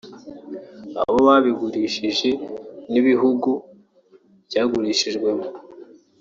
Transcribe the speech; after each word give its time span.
abo 1.01 1.19
babigurishije 1.27 2.29
n’ibihugu 2.91 3.49
byagurishirijwemo 4.47 5.47